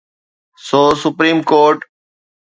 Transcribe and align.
So 0.67 0.81
supreme 1.01 1.37
court. 1.49 1.79